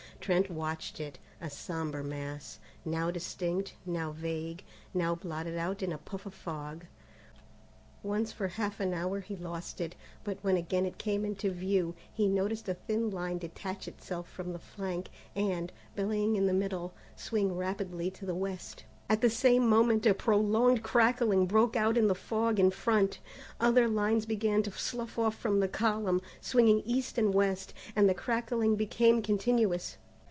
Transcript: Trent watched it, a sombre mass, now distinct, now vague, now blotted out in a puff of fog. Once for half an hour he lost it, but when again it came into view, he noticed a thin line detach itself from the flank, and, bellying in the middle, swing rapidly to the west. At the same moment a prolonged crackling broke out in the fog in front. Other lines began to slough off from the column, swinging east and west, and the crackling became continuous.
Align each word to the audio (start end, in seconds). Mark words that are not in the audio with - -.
Trent 0.23 0.51
watched 0.51 0.99
it, 0.99 1.17
a 1.41 1.49
sombre 1.49 2.03
mass, 2.03 2.59
now 2.85 3.09
distinct, 3.09 3.73
now 3.87 4.11
vague, 4.11 4.63
now 4.93 5.15
blotted 5.15 5.57
out 5.57 5.81
in 5.81 5.91
a 5.91 5.97
puff 5.97 6.27
of 6.27 6.33
fog. 6.35 6.85
Once 8.03 8.31
for 8.31 8.47
half 8.49 8.79
an 8.79 8.93
hour 8.93 9.21
he 9.21 9.35
lost 9.35 9.81
it, 9.81 9.95
but 10.23 10.37
when 10.43 10.57
again 10.57 10.85
it 10.85 10.99
came 10.99 11.25
into 11.25 11.49
view, 11.49 11.95
he 12.13 12.27
noticed 12.27 12.69
a 12.69 12.75
thin 12.75 13.09
line 13.09 13.39
detach 13.39 13.87
itself 13.87 14.29
from 14.29 14.53
the 14.53 14.59
flank, 14.59 15.09
and, 15.35 15.71
bellying 15.95 16.35
in 16.35 16.45
the 16.45 16.53
middle, 16.53 16.93
swing 17.15 17.57
rapidly 17.57 18.11
to 18.11 18.23
the 18.23 18.35
west. 18.35 18.83
At 19.09 19.21
the 19.21 19.29
same 19.29 19.67
moment 19.67 20.05
a 20.05 20.13
prolonged 20.13 20.83
crackling 20.83 21.47
broke 21.47 21.75
out 21.75 21.97
in 21.97 22.07
the 22.07 22.13
fog 22.13 22.59
in 22.59 22.69
front. 22.69 23.17
Other 23.59 23.87
lines 23.87 24.27
began 24.27 24.61
to 24.63 24.71
slough 24.71 25.17
off 25.17 25.33
from 25.35 25.59
the 25.61 25.67
column, 25.67 26.21
swinging 26.39 26.81
east 26.85 27.17
and 27.17 27.33
west, 27.33 27.73
and 27.95 28.07
the 28.07 28.13
crackling 28.13 28.75
became 28.75 29.23
continuous. 29.23 29.97